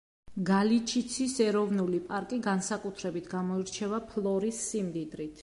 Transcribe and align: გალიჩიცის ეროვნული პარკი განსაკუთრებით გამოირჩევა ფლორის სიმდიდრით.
გალიჩიცის 0.45 1.35
ეროვნული 1.47 1.99
პარკი 2.07 2.41
განსაკუთრებით 2.47 3.29
გამოირჩევა 3.37 4.03
ფლორის 4.11 4.65
სიმდიდრით. 4.73 5.37